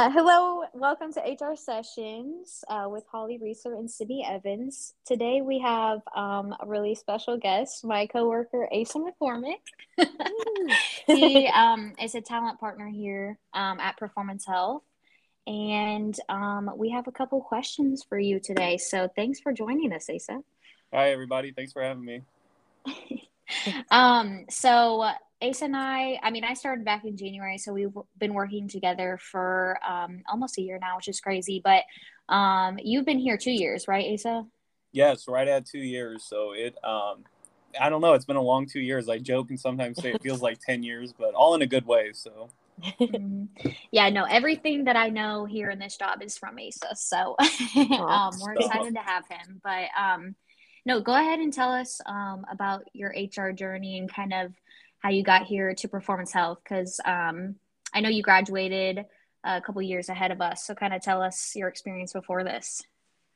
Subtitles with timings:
[0.00, 4.94] Uh, hello, welcome to HR Sessions uh, with Holly Reeser and Sydney Evans.
[5.04, 9.60] Today we have um, a really special guest, my coworker Asa McCormick.
[11.06, 14.84] he um, is a talent partner here um, at Performance Health,
[15.46, 18.78] and um, we have a couple questions for you today.
[18.78, 20.40] So thanks for joining us, Asa.
[20.94, 21.52] Hi, everybody.
[21.52, 22.22] Thanks for having me.
[23.90, 25.10] um, so
[25.42, 29.18] Ace and I, I mean, I started back in January, so we've been working together
[29.20, 31.62] for um, almost a year now, which is crazy.
[31.64, 31.84] But
[32.32, 34.44] um, you've been here two years, right, Asa?
[34.92, 36.24] Yes, right at two years.
[36.24, 37.24] So it, um,
[37.80, 39.08] I don't know, it's been a long two years.
[39.08, 41.86] I joke and sometimes say it feels like 10 years, but all in a good
[41.86, 42.10] way.
[42.12, 42.50] So.
[42.82, 43.68] mm-hmm.
[43.92, 46.96] Yeah, no, everything that I know here in this job is from Asa.
[46.96, 47.36] So
[47.98, 49.60] um, we're excited to have him.
[49.64, 50.34] But um,
[50.84, 54.52] no, go ahead and tell us um, about your HR journey and kind of
[55.00, 57.56] how you got here to Performance Health because um,
[57.92, 59.04] I know you graduated
[59.44, 60.64] a couple years ahead of us.
[60.64, 62.82] So, kind of tell us your experience before this.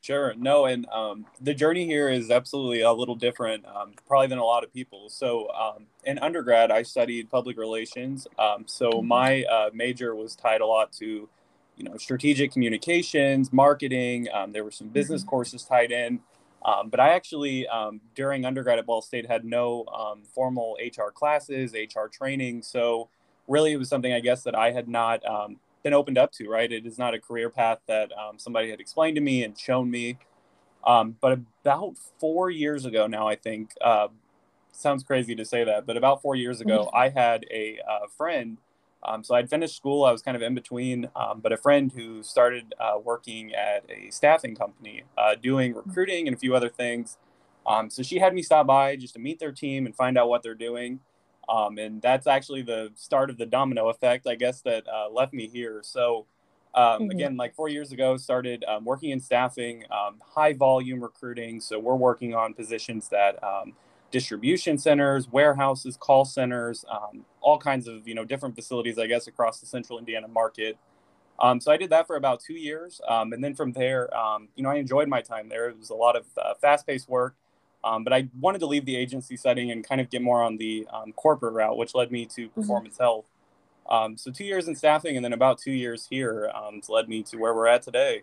[0.01, 0.35] Sure.
[0.37, 4.43] No, and um, the journey here is absolutely a little different, um, probably than a
[4.43, 5.09] lot of people.
[5.09, 8.27] So, um, in undergrad, I studied public relations.
[8.37, 9.07] Um, so, mm-hmm.
[9.07, 11.27] my uh, major was tied a lot to,
[11.75, 14.27] you know, strategic communications, marketing.
[14.31, 15.29] Um, there were some business mm-hmm.
[15.29, 16.19] courses tied in.
[16.65, 21.11] Um, but I actually, um, during undergrad at Ball State, had no um, formal HR
[21.11, 22.63] classes, HR training.
[22.63, 23.09] So
[23.47, 26.49] really, it was something I guess that I had not um, been opened up to.
[26.49, 29.57] Right, it is not a career path that um, somebody had explained to me and
[29.57, 30.17] shown me.
[30.83, 34.07] Um, but about four years ago now, I think uh,
[34.71, 36.97] sounds crazy to say that, but about four years ago, mm-hmm.
[36.97, 38.57] I had a uh, friend
[39.05, 40.03] um, so I'd finished school.
[40.03, 43.85] I was kind of in between, um, but a friend who started uh, working at
[43.89, 45.87] a staffing company, uh, doing mm-hmm.
[45.87, 47.17] recruiting and a few other things.
[47.67, 50.29] Um, so she had me stop by just to meet their team and find out
[50.29, 50.99] what they're doing.
[51.47, 55.33] Um, and that's actually the start of the domino effect, I guess, that uh, left
[55.33, 55.81] me here.
[55.83, 56.25] So
[56.73, 57.11] um, mm-hmm.
[57.11, 59.83] again, like four years ago, started um, working in staffing,
[60.33, 61.61] high volume recruiting.
[61.61, 63.39] So we're working on positions that
[64.11, 69.27] distribution centers, warehouses, call centers, um, all kinds of you know different facilities, I guess,
[69.27, 70.77] across the Central Indiana market.
[71.39, 74.47] Um, so I did that for about two years, um, and then from there, um,
[74.55, 75.67] you know, I enjoyed my time there.
[75.67, 77.35] It was a lot of uh, fast-paced work,
[77.83, 80.55] um, but I wanted to leave the agency setting and kind of get more on
[80.55, 82.61] the um, corporate route, which led me to mm-hmm.
[82.61, 83.03] Performance mm-hmm.
[84.05, 84.17] Health.
[84.19, 86.49] so two years in staffing, and then about two years here
[86.87, 88.21] led me to where we're at today.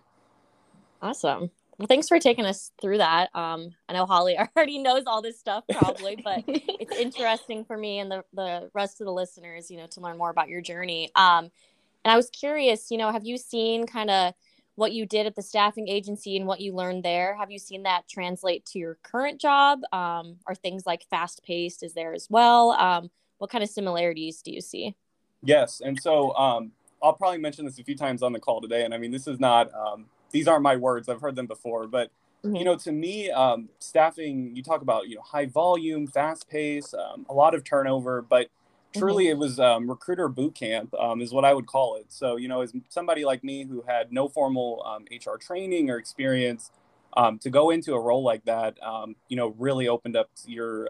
[1.02, 1.50] Awesome.
[1.82, 3.34] Well, thanks for taking us through that.
[3.34, 7.98] Um, I know Holly already knows all this stuff probably, but it's interesting for me
[7.98, 11.10] and the, the rest of the listeners, you know, to learn more about your journey.
[11.16, 11.50] Um,
[12.04, 14.32] and I was curious, you know, have you seen kind of
[14.76, 17.34] what you did at the staffing agency and what you learned there?
[17.34, 19.80] Have you seen that translate to your current job?
[19.92, 22.70] Um, are things like fast paced is there as well?
[22.70, 24.94] Um, what kind of similarities do you see?
[25.42, 25.82] Yes.
[25.84, 26.70] And so um,
[27.02, 28.84] I'll probably mention this a few times on the call today.
[28.84, 31.08] And I mean, this is not um, these aren't my words.
[31.08, 32.10] I've heard them before, but
[32.44, 32.56] mm-hmm.
[32.56, 34.56] you know, to me, um, staffing.
[34.56, 38.48] You talk about you know high volume, fast pace, um, a lot of turnover, but
[38.96, 39.32] truly mm-hmm.
[39.32, 42.06] it was um, recruiter boot camp um, is what I would call it.
[42.08, 45.98] So you know, as somebody like me who had no formal HR um, training or
[45.98, 46.70] experience.
[47.14, 48.78] Um, to go into a role like that,
[49.28, 50.88] you know, really opened up your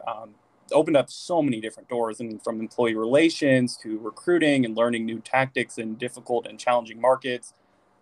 [0.70, 5.18] opened up so many different doors and from employee relations to recruiting and learning new
[5.18, 7.54] tactics in difficult and challenging markets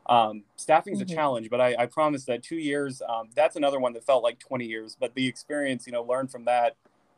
[0.06, 1.12] um, staffing is mm-hmm.
[1.12, 4.22] a challenge, but I, I, promise that two years, um, that's another one that felt
[4.22, 4.96] like 20 years.
[4.98, 6.76] But the experience, you know, learned from that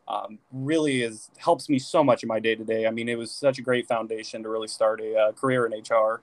[0.09, 2.87] um, really is helps me so much in my day to day.
[2.87, 5.72] I mean, it was such a great foundation to really start a uh, career in
[5.72, 6.22] HR.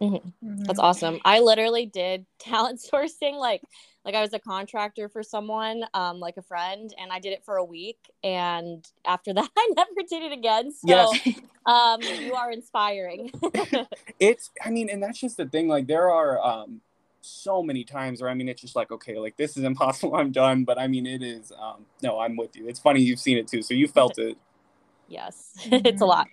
[0.00, 0.14] Mm-hmm.
[0.14, 0.64] Mm-hmm.
[0.64, 1.20] That's awesome.
[1.24, 3.62] I literally did talent sourcing like
[4.04, 7.44] like I was a contractor for someone, um, like a friend, and I did it
[7.44, 7.98] for a week.
[8.24, 10.72] And after that, I never did it again.
[10.72, 11.40] So, yes.
[11.66, 13.30] um, you are inspiring.
[14.20, 15.68] it's, I mean, and that's just the thing.
[15.68, 16.80] Like, there are um,
[17.20, 20.16] so many times where I mean, it's just like, okay, like this is impossible.
[20.16, 20.64] I'm done.
[20.64, 21.52] But I mean, it is.
[21.52, 22.68] Um, no, I'm with you.
[22.68, 24.36] It's funny you've seen it too, so you felt it.
[25.08, 26.28] yes, it's a lot.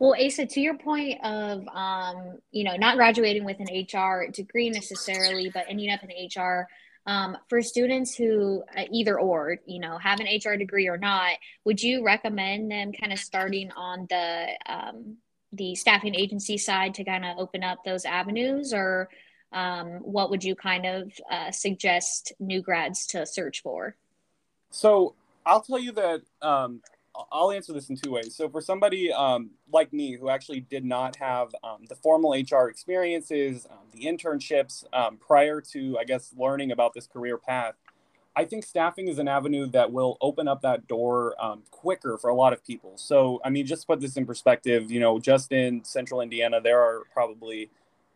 [0.00, 4.70] Well, Asa, to your point of, um, you know, not graduating with an HR degree
[4.70, 6.66] necessarily, but ending up in HR,
[7.04, 11.32] um, for students who uh, either or, you know, have an HR degree or not,
[11.66, 15.18] would you recommend them kind of starting on the um,
[15.52, 19.10] the staffing agency side to kind of open up those avenues, or
[19.52, 23.96] um, what would you kind of uh, suggest new grads to search for?
[24.70, 25.14] So
[25.44, 26.80] I'll tell you that um,
[27.32, 28.34] I'll answer this in two ways.
[28.34, 32.68] So for somebody um, like me who actually did not have um, the formal HR
[32.68, 37.74] experiences, um, the internships um, prior to, I guess, learning about this career path,
[38.36, 42.30] I think staffing is an avenue that will open up that door um, quicker for
[42.30, 42.92] a lot of people.
[42.96, 46.80] So, I mean, just put this in perspective, you know, just in central Indiana, there
[46.80, 47.70] are probably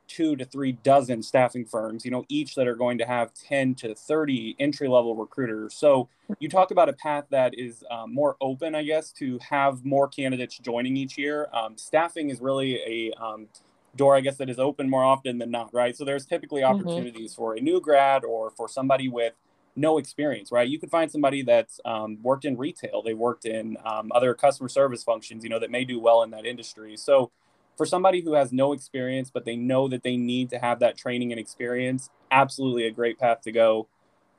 [0.08, 3.74] two to three dozen staffing firms, you know, each that are going to have 10
[3.76, 5.74] to 30 entry level recruiters.
[5.74, 6.08] So,
[6.38, 10.08] you talk about a path that is um, more open, I guess, to have more
[10.08, 11.48] candidates joining each year.
[11.52, 13.48] Um, staffing is really a um,
[13.96, 15.96] door, I guess, that is open more often than not, right?
[15.96, 16.80] So, there's typically mm-hmm.
[16.80, 17.42] opportunities mm-hmm.
[17.42, 19.34] for a new grad or for somebody with
[19.76, 20.68] no experience, right?
[20.68, 24.68] You could find somebody that's um, worked in retail, they worked in um, other customer
[24.68, 26.96] service functions, you know, that may do well in that industry.
[26.96, 27.30] So,
[27.76, 30.96] for somebody who has no experience, but they know that they need to have that
[30.96, 33.88] training and experience, absolutely a great path to go.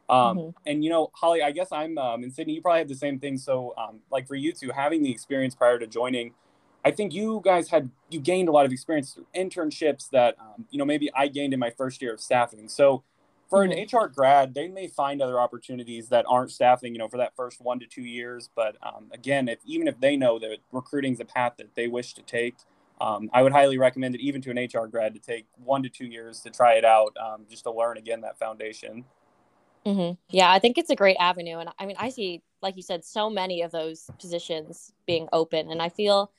[0.07, 0.49] Um, mm-hmm.
[0.65, 2.53] And you know, Holly, I guess I'm um, in Sydney.
[2.53, 3.37] You probably have the same thing.
[3.37, 6.33] So, um, like for you two, having the experience prior to joining,
[6.83, 10.65] I think you guys had you gained a lot of experience through internships that um,
[10.69, 12.69] you know maybe I gained in my first year of staffing.
[12.69, 13.03] So,
[13.49, 14.13] for an HR mm-hmm.
[14.13, 17.79] grad, they may find other opportunities that aren't staffing, you know, for that first one
[17.79, 18.49] to two years.
[18.55, 21.87] But um, again, if even if they know that recruiting is a path that they
[21.87, 22.55] wish to take,
[23.01, 25.89] um, I would highly recommend it even to an HR grad to take one to
[25.89, 29.05] two years to try it out, um, just to learn again that foundation.
[29.85, 30.15] Mm-hmm.
[30.29, 33.03] Yeah, I think it's a great avenue, and I mean, I see, like you said,
[33.05, 36.31] so many of those positions being open, and I feel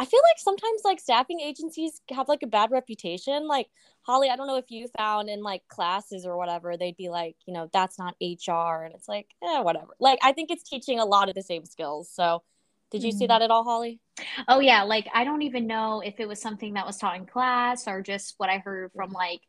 [0.00, 3.48] I feel like sometimes like staffing agencies have like a bad reputation.
[3.48, 3.68] Like
[4.02, 7.34] Holly, I don't know if you found in like classes or whatever, they'd be like,
[7.46, 8.84] you know, that's not HR.
[8.84, 9.94] And it's like, yeah, whatever.
[9.98, 12.08] Like I think it's teaching a lot of the same skills.
[12.08, 12.42] So
[12.90, 13.18] did you mm-hmm.
[13.18, 14.00] see that at all, Holly?
[14.46, 14.82] Oh yeah.
[14.82, 18.02] Like I don't even know if it was something that was taught in class or
[18.02, 19.40] just what I heard from like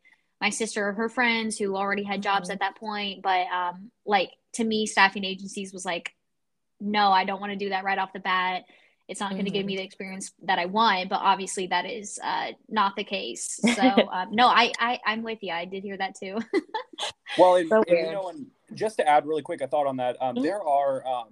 [0.41, 2.53] my sister or her friends who already had jobs mm-hmm.
[2.53, 3.21] at that point.
[3.21, 6.13] But um like to me, staffing agencies was like,
[6.80, 8.63] no, I don't want to do that right off the bat
[9.09, 9.38] it's not mm-hmm.
[9.38, 11.09] going to give me the experience that I want.
[11.09, 13.59] But obviously, that is uh, not the case.
[13.80, 15.53] So um, no, I, I I'm with you.
[15.53, 16.38] I did hear that too.
[17.38, 19.97] well, and, so and, you know, and just to add really quick a thought on
[19.97, 20.44] that, um, mm-hmm.
[20.44, 21.27] there are um,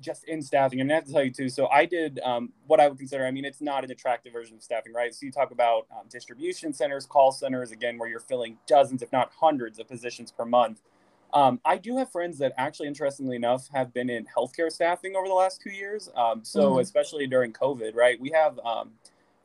[0.00, 1.48] just in staffing, and I have to tell you too.
[1.48, 3.26] So I did um, what I would consider.
[3.26, 5.14] I mean, it's not an attractive version of staffing, right?
[5.14, 9.12] So you talk about um, distribution centers, call centers, again, where you're filling dozens, if
[9.12, 10.82] not hundreds, of positions per month.
[11.32, 15.28] Um, I do have friends that actually, interestingly enough, have been in healthcare staffing over
[15.28, 16.08] the last two years.
[16.14, 16.80] Um, so, mm-hmm.
[16.80, 18.20] especially during COVID, right?
[18.20, 18.92] We have um,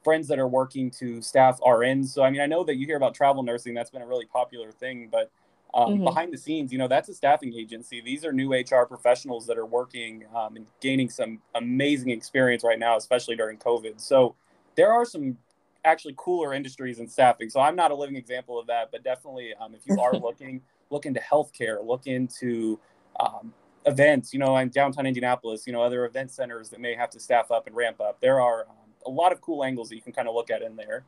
[0.03, 2.07] friends that are working to staff RNs.
[2.07, 4.25] So, I mean, I know that you hear about travel nursing, that's been a really
[4.25, 5.31] popular thing, but
[5.73, 6.03] um, mm-hmm.
[6.03, 8.01] behind the scenes, you know, that's a staffing agency.
[8.01, 12.79] These are new HR professionals that are working um, and gaining some amazing experience right
[12.79, 13.99] now, especially during COVID.
[13.99, 14.35] So,
[14.75, 15.37] there are some
[15.83, 17.49] actually cooler industries in staffing.
[17.49, 20.61] So, I'm not a living example of that, but definitely um, if you are looking,
[20.89, 22.77] look into healthcare, look into
[23.19, 23.53] um,
[23.85, 27.19] events, you know, in downtown Indianapolis, you know, other event centers that may have to
[27.19, 28.19] staff up and ramp up.
[28.19, 28.75] There are um,
[29.05, 31.03] a lot of cool angles that you can kind of look at in there.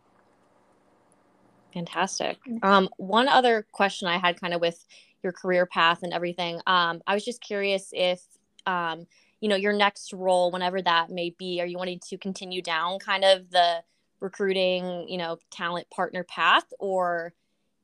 [1.73, 2.37] Fantastic.
[2.61, 4.85] Um, one other question I had kind of with
[5.23, 6.61] your career path and everything.
[6.67, 8.21] Um, I was just curious if,
[8.65, 9.07] um,
[9.41, 12.99] you know, your next role, whenever that may be, are you wanting to continue down
[12.99, 13.83] kind of the
[14.19, 17.33] recruiting, you know, talent partner path or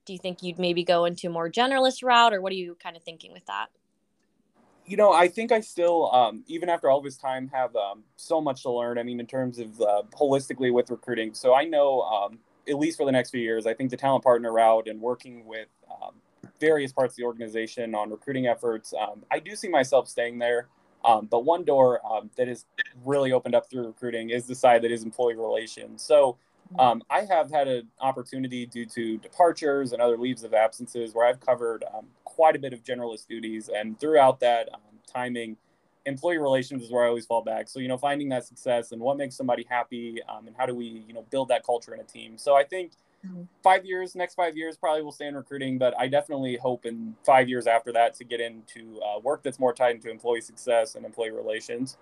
[0.05, 2.75] do you think you'd maybe go into a more generalist route or what are you
[2.81, 3.67] kind of thinking with that
[4.87, 8.41] you know i think i still um, even after all this time have um, so
[8.41, 12.01] much to learn i mean in terms of uh, holistically with recruiting so i know
[12.01, 12.39] um,
[12.69, 15.45] at least for the next few years i think the talent partner route and working
[15.45, 16.13] with um,
[16.59, 20.67] various parts of the organization on recruiting efforts um, i do see myself staying there
[21.05, 22.01] um, but one door
[22.35, 22.65] that is
[23.05, 26.37] really opened up through recruiting is the side that is employee relations so
[26.77, 31.25] um, I have had an opportunity due to departures and other leaves of absences where
[31.25, 33.69] I've covered um, quite a bit of generalist duties.
[33.73, 35.57] And throughout that um, timing,
[36.09, 37.69] employee relations is where I always fall back.
[37.69, 40.75] So, you know, finding that success and what makes somebody happy um, and how do
[40.75, 42.37] we, you know, build that culture in a team.
[42.37, 42.91] So I think
[43.25, 43.43] mm-hmm.
[43.63, 47.15] five years, next five years, probably will stay in recruiting, but I definitely hope in
[47.25, 50.95] five years after that to get into uh, work that's more tied into employee success
[50.95, 51.97] and employee relations.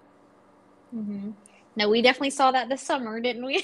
[0.95, 1.31] Mm-hmm.
[1.75, 3.63] No, we definitely saw that this summer, didn't we?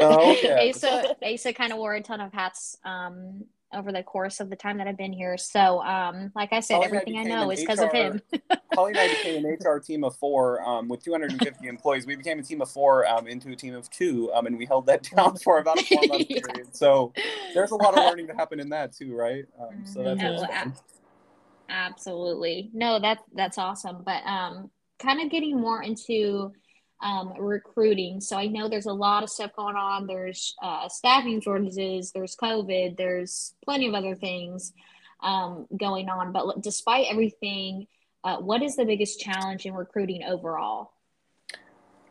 [0.00, 0.70] Oh, yeah.
[0.70, 4.56] Asa, Asa kind of wore a ton of hats um, over the course of the
[4.56, 5.36] time that I've been here.
[5.36, 8.20] So, um, like I said, Holly everything I, I know is because of him.
[8.74, 12.06] Holly and I became an HR team of four um, with 250 employees.
[12.06, 14.66] We became a team of four um, into a team of two, um, and we
[14.66, 16.40] held that down for about a four month yeah.
[16.44, 16.74] period.
[16.74, 17.12] So,
[17.54, 19.46] there's a lot of learning to happen in that too, right?
[19.60, 20.70] Um, so that's no, mm-hmm.
[21.68, 24.02] absolutely no, that's that's awesome.
[24.04, 26.52] But um, kind of getting more into
[27.02, 28.20] um, recruiting.
[28.20, 30.06] So I know there's a lot of stuff going on.
[30.06, 34.72] There's uh, staffing shortages, there's COVID, there's plenty of other things
[35.22, 36.32] um, going on.
[36.32, 37.86] But despite everything,
[38.24, 40.92] uh, what is the biggest challenge in recruiting overall?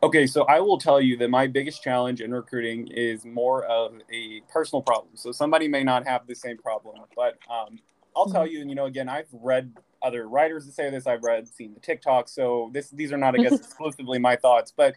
[0.02, 3.92] Okay, so I will tell you that my biggest challenge in recruiting is more of
[4.10, 5.14] a personal problem.
[5.14, 7.78] So somebody may not have the same problem, but um,
[8.16, 8.52] I'll tell mm-hmm.
[8.52, 11.06] you, and you know, again, I've read other writers that say this.
[11.06, 12.28] I've read, seen the TikTok.
[12.28, 14.96] So this, these are not, I guess, exclusively my thoughts, but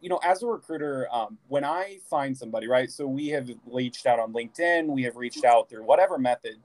[0.00, 2.90] you know, as a recruiter, um, when I find somebody, right?
[2.90, 6.56] So we have reached out on LinkedIn, we have reached out through whatever method.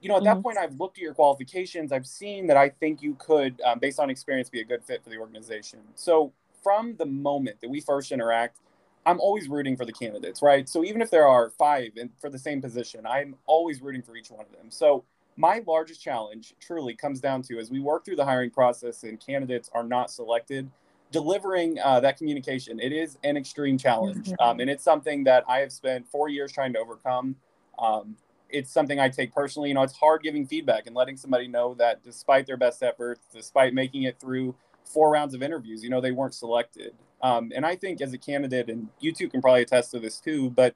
[0.00, 0.42] You know, at that mm-hmm.
[0.42, 1.92] point, I've looked at your qualifications.
[1.92, 5.04] I've seen that I think you could, um, based on experience, be a good fit
[5.04, 5.80] for the organization.
[5.94, 6.32] So
[6.62, 8.60] from the moment that we first interact,
[9.04, 10.68] I'm always rooting for the candidates, right?
[10.68, 14.16] So even if there are five in, for the same position, I'm always rooting for
[14.16, 14.70] each one of them.
[14.70, 15.04] So
[15.36, 19.18] my largest challenge truly comes down to as we work through the hiring process and
[19.24, 20.70] candidates are not selected,
[21.12, 22.78] delivering uh, that communication.
[22.80, 24.42] It is an extreme challenge, mm-hmm.
[24.42, 27.36] um, and it's something that I have spent four years trying to overcome.
[27.78, 28.16] Um,
[28.50, 29.68] it's something I take personally.
[29.68, 33.20] You know, it's hard giving feedback and letting somebody know that despite their best efforts,
[33.32, 36.94] despite making it through four rounds of interviews, you know, they weren't selected.
[37.22, 40.20] Um, and I think as a candidate, and you two can probably attest to this
[40.20, 40.74] too, but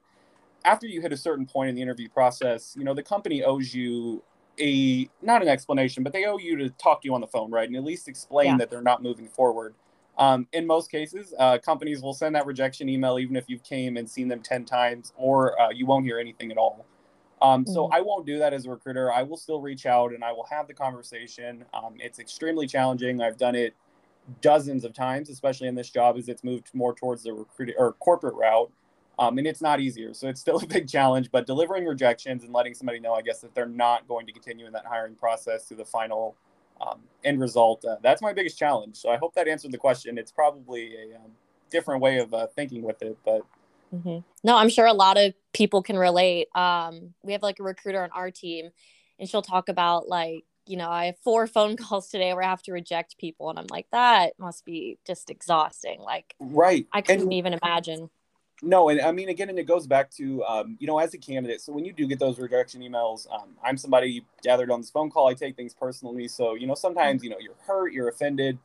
[0.63, 3.73] after you hit a certain point in the interview process, you know, the company owes
[3.73, 4.23] you
[4.59, 7.51] a not an explanation, but they owe you to talk to you on the phone,
[7.51, 7.67] right?
[7.67, 8.57] And at least explain yeah.
[8.57, 9.75] that they're not moving forward.
[10.17, 13.97] Um, in most cases, uh, companies will send that rejection email even if you've came
[13.97, 16.85] and seen them 10 times, or uh, you won't hear anything at all.
[17.41, 17.93] Um, so mm-hmm.
[17.93, 19.11] I won't do that as a recruiter.
[19.11, 21.65] I will still reach out and I will have the conversation.
[21.73, 23.21] Um, it's extremely challenging.
[23.21, 23.75] I've done it
[24.41, 27.93] dozens of times, especially in this job as it's moved more towards the recruiting or
[27.93, 28.71] corporate route.
[29.17, 30.13] Um, and it's not easier.
[30.13, 33.39] So it's still a big challenge, but delivering rejections and letting somebody know, I guess,
[33.41, 36.35] that they're not going to continue in that hiring process to the final
[36.81, 37.85] um, end result.
[37.85, 38.97] Uh, that's my biggest challenge.
[38.97, 40.17] So I hope that answered the question.
[40.17, 41.31] It's probably a um,
[41.69, 43.41] different way of uh, thinking with it, but.
[43.93, 44.19] Mm-hmm.
[44.43, 46.47] No, I'm sure a lot of people can relate.
[46.55, 48.71] Um, we have like a recruiter on our team,
[49.19, 52.49] and she'll talk about like you know, I have four phone calls today where I
[52.49, 53.49] have to reject people.
[53.49, 56.01] And I'm like, that must be just exhausting.
[56.01, 56.87] Like, right.
[56.91, 58.09] I couldn't and, even imagine.
[58.61, 58.89] No.
[58.89, 61.61] And I mean, again, and it goes back to, um, you know, as a candidate.
[61.61, 65.09] So when you do get those rejection emails, um, I'm somebody gathered on this phone
[65.09, 65.27] call.
[65.27, 66.27] I take things personally.
[66.27, 68.57] So, you know, sometimes, you know, you're hurt, you're offended.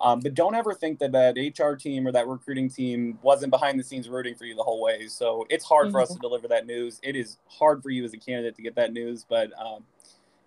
[0.00, 3.80] Um, but don't ever think that that HR team or that recruiting team wasn't behind
[3.80, 5.06] the scenes rooting for you the whole way.
[5.06, 5.92] So it's hard mm-hmm.
[5.92, 6.16] for us mm-hmm.
[6.16, 7.00] to deliver that news.
[7.02, 9.84] It is hard for you as a candidate to get that news, but um,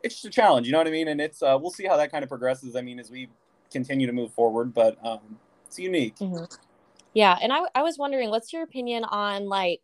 [0.04, 1.08] it's just a challenge, you know what I mean?
[1.08, 2.76] And it's uh, we'll see how that kind of progresses.
[2.76, 3.28] I mean, as we
[3.72, 6.16] continue to move forward, but um, it's unique.
[6.18, 6.44] Mm-hmm.
[7.14, 9.82] Yeah, and I I was wondering, what's your opinion on like,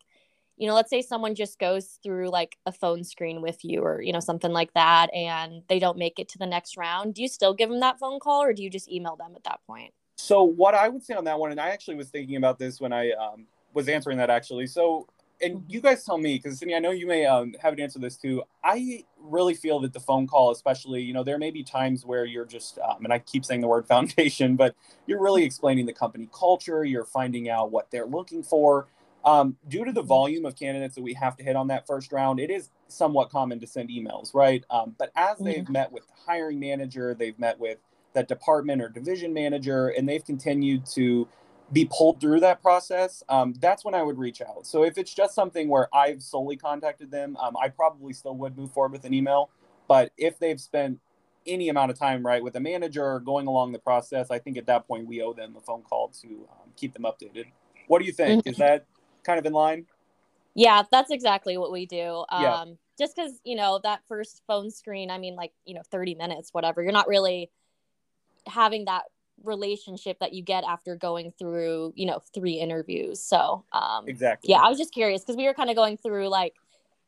[0.58, 4.01] you know, let's say someone just goes through like a phone screen with you or
[4.01, 7.15] you know something like that, and they don't make it to the next round.
[7.15, 9.44] Do you still give them that phone call, or do you just email them at
[9.44, 9.94] that point?
[10.17, 12.79] So what I would say on that one, and I actually was thinking about this
[12.79, 14.67] when I um, was answering that actually.
[14.67, 15.08] So
[15.42, 18.00] and you guys tell me because Sydney, I know you may um, have an answer
[18.00, 18.44] to this too.
[18.63, 22.25] I really feel that the phone call, especially, you know, there may be times where
[22.25, 24.75] you're just, um, and I keep saying the word foundation, but
[25.08, 26.84] you're really explaining the company culture.
[26.84, 28.88] You're finding out what they're looking for.
[29.24, 32.12] Um, due to the volume of candidates that we have to hit on that first
[32.12, 34.63] round, it is somewhat common to send emails, right?
[34.70, 35.74] Um, but as they've mm-hmm.
[35.74, 37.80] met with the hiring manager, they've met with
[38.13, 41.27] that department or division manager, and they've continued to
[41.72, 44.67] be pulled through that process, um, that's when I would reach out.
[44.67, 48.57] So if it's just something where I've solely contacted them, um, I probably still would
[48.57, 49.50] move forward with an email.
[49.88, 51.00] But if they've spent
[51.48, 54.67] any amount of time right with a manager going along the process, I think at
[54.67, 57.45] that point we owe them a phone call to um, keep them updated.
[57.88, 58.48] What do you think?
[58.48, 58.86] Is that
[59.24, 59.86] kind of in line?
[60.55, 62.25] Yeah, that's exactly what we do.
[62.31, 62.53] Yeah.
[62.53, 66.15] Um, just because you know that first phone screen, I mean, like you know, thirty
[66.15, 66.81] minutes, whatever.
[66.81, 67.51] You're not really
[68.48, 69.03] having that
[69.44, 73.22] relationship that you get after going through you know three interviews.
[73.22, 74.50] So um exactly.
[74.50, 76.54] yeah i was just curious because we were kind of going through like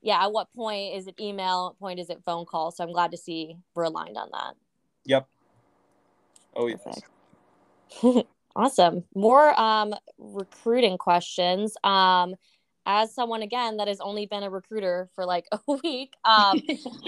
[0.02, 1.66] yeah at what point is it email?
[1.66, 2.72] What point is it phone call?
[2.72, 4.56] So i'm glad to see we're aligned on that.
[5.06, 5.28] Yep.
[6.56, 7.02] Oh yes.
[8.58, 9.04] Awesome.
[9.14, 11.76] More um recruiting questions.
[11.84, 12.36] Um
[12.88, 16.58] as someone again that has only been a recruiter for like a week um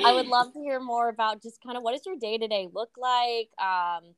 [0.06, 2.92] i would love to hear more about just kind of what does your day-to-day look
[2.98, 3.50] like?
[3.58, 4.14] Um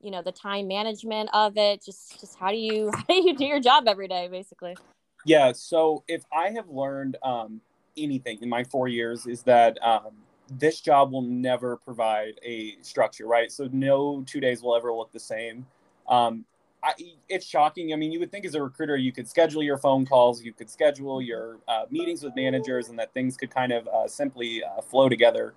[0.00, 3.36] you know the time management of it just just how do you how do you
[3.36, 4.76] do your job every day basically
[5.24, 7.60] yeah so if i have learned um,
[7.96, 10.12] anything in my four years is that um,
[10.58, 15.12] this job will never provide a structure right so no two days will ever look
[15.12, 15.66] the same
[16.08, 16.44] um,
[16.84, 16.92] I,
[17.30, 17.94] it's shocking.
[17.94, 20.52] I mean, you would think as a recruiter, you could schedule your phone calls, you
[20.52, 24.62] could schedule your uh, meetings with managers, and that things could kind of uh, simply
[24.62, 25.54] uh, flow together.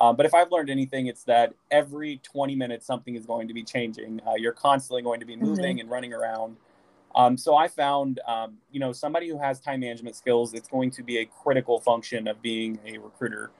[0.00, 3.54] Um, but if I've learned anything, it's that every 20 minutes something is going to
[3.54, 4.20] be changing.
[4.26, 5.80] Uh, you're constantly going to be moving mm-hmm.
[5.80, 6.56] and running around.
[7.14, 10.90] Um, so I found, um, you know, somebody who has time management skills, it's going
[10.92, 13.50] to be a critical function of being a recruiter.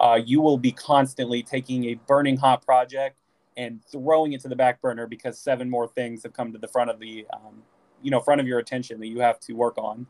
[0.00, 3.16] Uh, you will be constantly taking a burning hot project
[3.56, 6.66] and throwing it to the back burner because seven more things have come to the
[6.66, 7.62] front of the, um,
[8.02, 10.06] you know, front of your attention that you have to work on.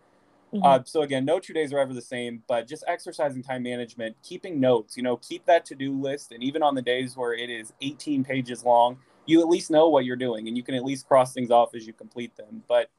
[0.55, 0.65] Mm-hmm.
[0.65, 4.17] Uh, so again, no two days are ever the same, but just exercising time management,
[4.23, 6.31] keeping notes, you know, keep that to-do list.
[6.31, 9.89] And even on the days where it is 18 pages long, you at least know
[9.89, 12.63] what you're doing and you can at least cross things off as you complete them.
[12.69, 12.91] But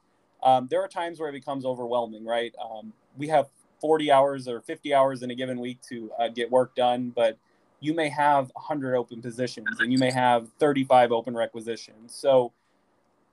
[0.42, 2.54] um, there are times where it becomes overwhelming, right?
[2.62, 3.48] Um, we have
[3.80, 7.38] 40 hours or 50 hours in a given week to uh, get work done, but
[7.80, 12.14] you may have 100 open positions and you may have 35 open requisitions.
[12.14, 12.52] So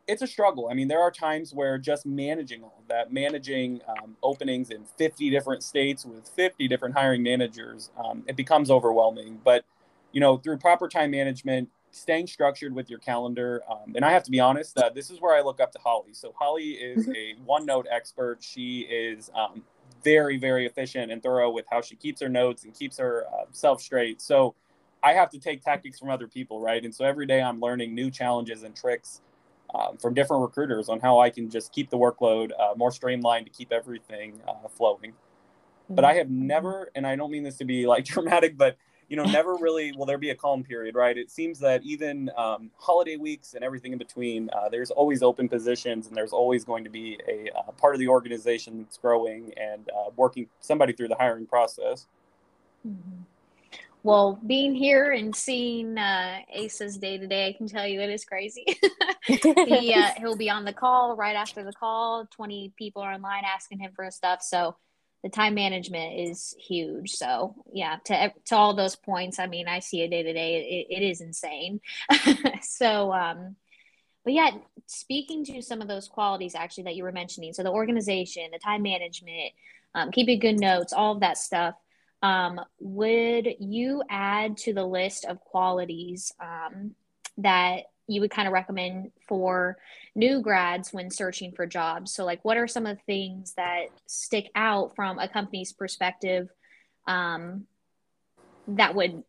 [0.07, 0.67] it's a struggle.
[0.69, 4.83] I mean, there are times where just managing all of that, managing um, openings in
[4.97, 9.39] 50 different states with 50 different hiring managers, um, it becomes overwhelming.
[9.43, 9.63] But,
[10.11, 13.61] you know, through proper time management, staying structured with your calendar.
[13.69, 15.79] Um, and I have to be honest, uh, this is where I look up to
[15.79, 16.13] Holly.
[16.13, 17.13] So Holly is mm-hmm.
[17.13, 18.39] a OneNote expert.
[18.41, 19.63] She is um,
[20.03, 23.81] very, very efficient and thorough with how she keeps her notes and keeps herself uh,
[23.81, 24.21] straight.
[24.21, 24.55] So
[25.03, 26.83] I have to take tactics from other people, right?
[26.83, 29.21] And so every day I'm learning new challenges and tricks
[29.73, 33.45] um, from different recruiters on how I can just keep the workload uh, more streamlined
[33.45, 35.13] to keep everything uh, flowing.
[35.89, 36.47] But I have mm-hmm.
[36.47, 38.77] never, and I don't mean this to be like dramatic, but
[39.09, 41.17] you know, never really will there be a calm period, right?
[41.17, 45.49] It seems that even um, holiday weeks and everything in between, uh, there's always open
[45.49, 49.53] positions, and there's always going to be a uh, part of the organization that's growing
[49.57, 52.07] and uh, working somebody through the hiring process.
[52.87, 53.21] Mm-hmm.
[54.03, 58.09] Well, being here and seeing uh, Asa's day to day, I can tell you it
[58.09, 58.65] is crazy.
[59.25, 62.27] he uh, he'll be on the call right after the call.
[62.29, 64.75] Twenty people are online asking him for stuff, so
[65.23, 67.11] the time management is huge.
[67.11, 70.85] So yeah, to to all those points, I mean, I see it day to day.
[70.89, 71.79] It is insane.
[72.61, 73.55] so, um,
[74.25, 74.51] but yeah,
[74.85, 78.59] speaking to some of those qualities actually that you were mentioning, so the organization, the
[78.59, 79.53] time management,
[79.95, 81.75] um, keeping good notes, all of that stuff
[82.23, 86.95] um, would you add to the list of qualities um,
[87.37, 89.77] that you would kind of recommend for
[90.15, 92.13] new grads when searching for jobs?
[92.13, 96.47] So, like, what are some of the things that stick out from a company's perspective
[97.07, 97.65] um,
[98.69, 99.23] that would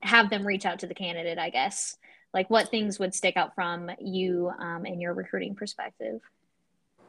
[0.00, 1.38] have them reach out to the candidate?
[1.38, 1.98] I guess,
[2.32, 6.22] like, what things would stick out from you um, in your recruiting perspective?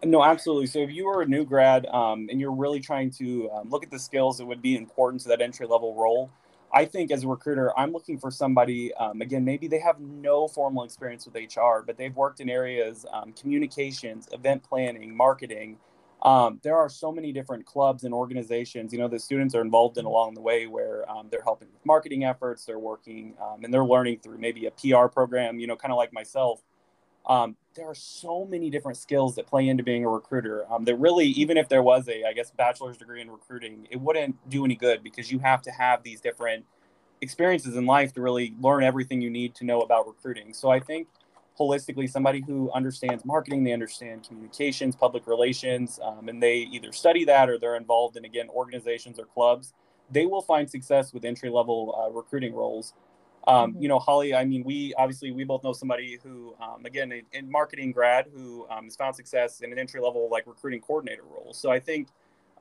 [0.06, 0.68] No, absolutely.
[0.68, 3.84] So if you are a new grad um, and you're really trying to um, look
[3.84, 6.30] at the skills that would be important to that entry level role,
[6.72, 10.48] I think as a recruiter, I'm looking for somebody, um, again, maybe they have no
[10.48, 15.78] formal experience with HR, but they've worked in areas, um, communications, event planning, marketing.
[16.22, 19.98] Um, there are so many different clubs and organizations, you know, that students are involved
[19.98, 23.34] in along the way where um, they're helping with marketing efforts, they're working
[23.64, 26.62] and they're learning through maybe a PR program, you know, kind of like myself.
[27.28, 30.96] Um, there are so many different skills that play into being a recruiter um, that
[30.96, 34.66] really even if there was a i guess bachelor's degree in recruiting it wouldn't do
[34.66, 36.66] any good because you have to have these different
[37.22, 40.54] experiences in life to really learn everything you need to know about recruiting.
[40.54, 41.08] So i think
[41.60, 47.26] holistically somebody who understands marketing they understand communications public relations um, and they either study
[47.26, 49.74] that or they're involved in again organizations or clubs
[50.12, 52.94] they will find success with entry level uh, recruiting roles
[53.48, 53.82] um, mm-hmm.
[53.82, 57.24] You know, Holly, I mean, we obviously we both know somebody who, um, again, in,
[57.32, 61.24] in, marketing grad who um, has found success in an entry level like recruiting coordinator
[61.24, 61.54] role.
[61.54, 62.10] So I think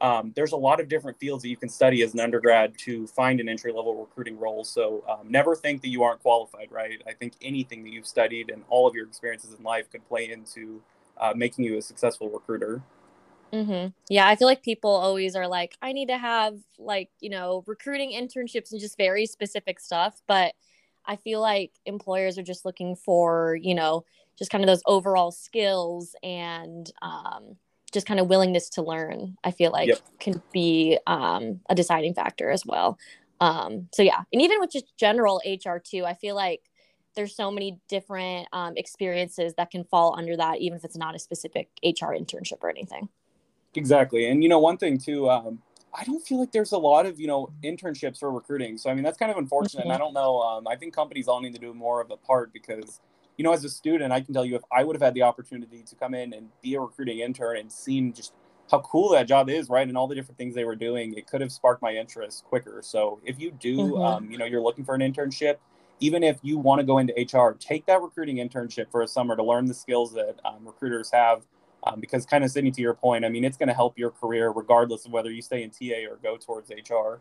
[0.00, 3.06] um, there's a lot of different fields that you can study as an undergrad to
[3.08, 4.62] find an entry level recruiting role.
[4.62, 7.02] So um, never think that you aren't qualified, right?
[7.06, 10.30] I think anything that you've studied and all of your experiences in life could play
[10.30, 10.80] into
[11.18, 12.80] uh, making you a successful recruiter.
[13.52, 13.88] Mm-hmm.
[14.08, 17.64] Yeah, I feel like people always are like, I need to have like, you know,
[17.66, 20.20] recruiting internships and just very specific stuff.
[20.26, 20.54] But
[21.06, 24.04] I feel like employers are just looking for, you know,
[24.38, 27.56] just kind of those overall skills and um,
[27.92, 29.36] just kind of willingness to learn.
[29.44, 30.00] I feel like yep.
[30.20, 32.98] can be um, a deciding factor as well.
[33.40, 36.62] Um, so yeah, and even with just general HR too, I feel like
[37.14, 41.14] there's so many different um, experiences that can fall under that, even if it's not
[41.14, 43.08] a specific HR internship or anything.
[43.74, 45.28] Exactly, and you know, one thing too.
[45.98, 48.76] I don't feel like there's a lot of you know internships for recruiting.
[48.78, 49.80] So I mean that's kind of unfortunate.
[49.80, 49.90] Mm-hmm.
[49.90, 50.40] And I don't know.
[50.40, 53.00] Um, I think companies all need to do more of a part because
[53.36, 55.22] you know as a student I can tell you if I would have had the
[55.22, 58.32] opportunity to come in and be a recruiting intern and seen just
[58.70, 61.26] how cool that job is, right, and all the different things they were doing, it
[61.26, 62.80] could have sparked my interest quicker.
[62.82, 64.02] So if you do, mm-hmm.
[64.02, 65.56] um, you know, you're looking for an internship.
[66.00, 69.34] Even if you want to go into HR, take that recruiting internship for a summer
[69.34, 71.46] to learn the skills that um, recruiters have
[71.86, 74.10] um, because kind of sitting to your point, I mean, it's going to help your
[74.10, 77.20] career regardless of whether you stay in TA or go towards HR.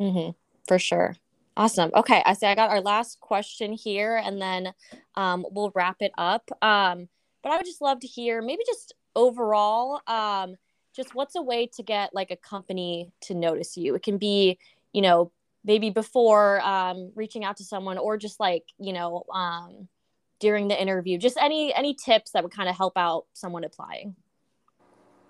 [0.00, 0.30] Mm-hmm,
[0.66, 1.16] for sure.
[1.56, 1.90] Awesome.
[1.94, 4.72] Okay, I say I got our last question here, and then
[5.16, 6.48] um, we'll wrap it up.
[6.62, 7.08] Um,
[7.42, 10.54] but I would just love to hear maybe just overall, um,
[10.94, 13.96] just what's a way to get like a company to notice you.
[13.96, 14.58] It can be,
[14.92, 15.32] you know,
[15.64, 19.88] maybe before um, reaching out to someone, or just like you know, um,
[20.40, 24.14] during the interview just any any tips that would kind of help out someone applying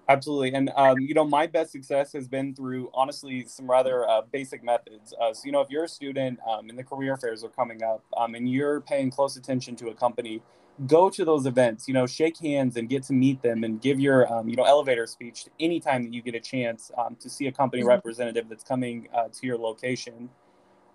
[0.09, 0.55] Absolutely.
[0.55, 4.65] And, um, you know, my best success has been through, honestly, some rather uh, basic
[4.65, 5.13] methods.
[5.21, 7.83] Uh, so, you know, if you're a student um, and the career fairs are coming
[7.83, 10.41] up um, and you're paying close attention to a company,
[10.87, 14.01] go to those events, you know, shake hands and get to meet them and give
[14.01, 17.47] your, um, you know, elevator speech anytime that you get a chance um, to see
[17.47, 17.91] a company mm-hmm.
[17.91, 20.31] representative that's coming uh, to your location.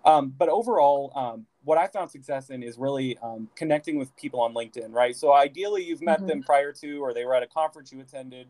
[0.04, 4.40] Um, but overall, um, what I found success in is really um, connecting with people
[4.40, 5.16] on LinkedIn, right?
[5.16, 6.26] So ideally, you've met mm-hmm.
[6.26, 8.48] them prior to, or they were at a conference you attended.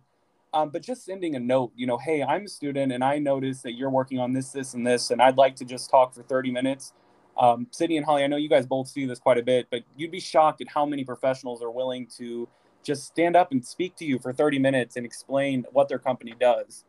[0.53, 3.65] Um, but just sending a note, you know, hey, I'm a student and I noticed
[3.65, 6.23] that you're working on this, this, and this, and I'd like to just talk for
[6.23, 6.93] 30 minutes.
[7.37, 9.83] Um, Sydney and Holly, I know you guys both see this quite a bit, but
[9.97, 12.49] you'd be shocked at how many professionals are willing to
[12.85, 16.35] just stand up and speak to you for 30 minutes and explain what their company
[16.39, 16.85] does.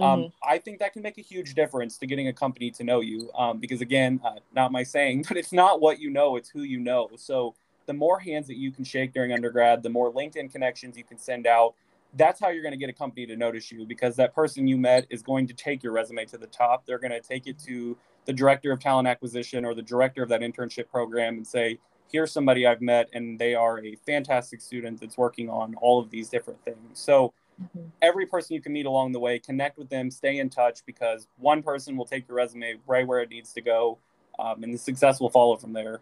[0.00, 0.28] Um, mm-hmm.
[0.48, 3.30] I think that can make a huge difference to getting a company to know you.
[3.36, 6.62] Um, because again, uh, not my saying, but it's not what you know, it's who
[6.62, 7.10] you know.
[7.16, 7.54] So
[7.86, 11.18] the more hands that you can shake during undergrad, the more LinkedIn connections you can
[11.18, 11.74] send out.
[12.14, 14.78] That's how you're going to get a company to notice you because that person you
[14.78, 16.86] met is going to take your resume to the top.
[16.86, 20.28] They're going to take it to the director of talent acquisition or the director of
[20.30, 21.78] that internship program and say,
[22.10, 26.10] here's somebody I've met and they are a fantastic student that's working on all of
[26.10, 26.98] these different things.
[26.98, 27.32] So
[27.62, 27.88] Mm-hmm.
[28.02, 31.26] Every person you can meet along the way, connect with them, stay in touch because
[31.36, 33.98] one person will take your resume right where it needs to go,
[34.38, 36.00] um, and the success will follow from there.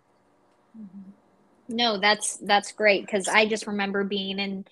[0.78, 1.10] Mm-hmm.
[1.68, 4.64] No, that's that's great because I just remember being in,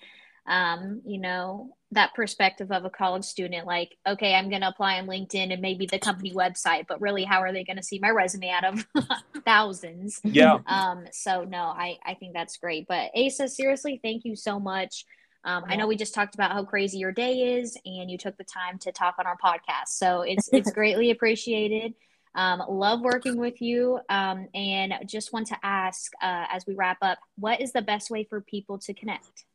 [0.47, 3.65] um, you know, that perspective of a college student.
[3.65, 7.23] Like, okay, I'm going to apply on LinkedIn and maybe the company website, but really,
[7.23, 8.85] how are they going to see my resume out of
[9.45, 10.21] thousands?
[10.23, 10.59] Yeah.
[10.67, 11.05] Um.
[11.11, 12.87] So no, I I think that's great.
[12.87, 15.05] But Asa, seriously, thank you so much.
[15.45, 18.35] Um, I know we just talked about how crazy your day is, and you took
[18.37, 19.89] the time to talk on our podcast.
[19.89, 21.93] So it's it's greatly appreciated.
[22.33, 26.97] Um, love working with you, um, and just want to ask uh, as we wrap
[27.01, 29.45] up, what is the best way for people to connect?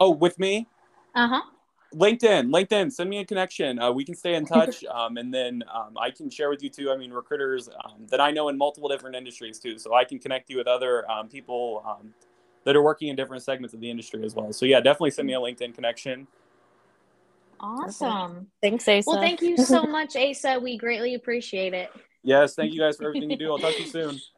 [0.00, 0.66] Oh, with me?
[1.14, 1.42] Uh huh.
[1.94, 3.78] LinkedIn, LinkedIn, send me a connection.
[3.80, 6.68] Uh, we can stay in touch, um, and then um, I can share with you
[6.68, 6.90] too.
[6.90, 10.18] I mean, recruiters um, that I know in multiple different industries too, so I can
[10.18, 12.12] connect you with other um, people um,
[12.64, 14.52] that are working in different segments of the industry as well.
[14.52, 16.26] So yeah, definitely send me a LinkedIn connection.
[17.60, 18.46] Awesome.
[18.62, 19.02] Thanks, Asa.
[19.06, 20.58] Well, thank you so much, Asa.
[20.58, 21.90] We greatly appreciate it.
[22.22, 23.50] Yes, thank you guys for everything you do.
[23.50, 24.20] I'll talk to you soon.